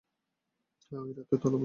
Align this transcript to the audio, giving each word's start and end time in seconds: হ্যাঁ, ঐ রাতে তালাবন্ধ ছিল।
হ্যাঁ, 0.91 1.01
ঐ 1.01 1.09
রাতে 1.09 1.35
তালাবন্ধ 1.35 1.43
ছিল। 1.43 1.55